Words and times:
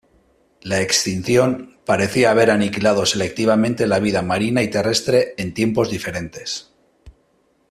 La 0.61 0.81
extinción 0.81 1.77
parecía 1.85 2.31
haber 2.31 2.49
aniquilado 2.49 3.05
selectivamente 3.05 3.85
la 3.85 3.99
vida 3.99 4.23
marina 4.23 4.63
y 4.63 4.67
terrestre 4.71 5.35
en 5.37 5.53
tiempos 5.53 5.91
diferentes. 5.91 6.73